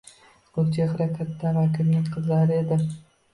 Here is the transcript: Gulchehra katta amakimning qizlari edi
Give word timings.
Gulchehra 0.57 1.07
katta 1.19 1.45
amakimning 1.51 2.09
qizlari 2.17 2.59
edi 2.63 2.81